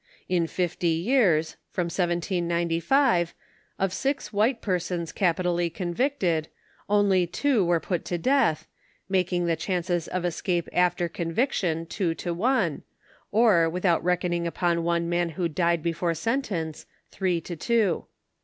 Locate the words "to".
8.05-8.17, 12.15-12.33, 17.41-17.55